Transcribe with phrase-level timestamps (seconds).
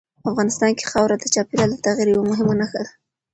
[0.31, 2.91] افغانستان کې خاوره د چاپېریال د تغیر یوه مهمه نښه ده.